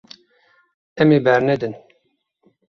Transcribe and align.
Em 1.01 1.07
ê 1.17 1.19
bernedin. 1.25 1.73